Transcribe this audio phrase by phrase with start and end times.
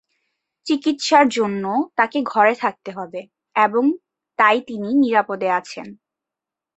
[0.65, 1.63] চিকিত্সার জন্য,
[1.95, 3.21] তাকে ঘরে থাকতে হবে
[3.55, 3.83] এবং
[4.39, 5.87] তাই তিনি নিরাপদে আছেন।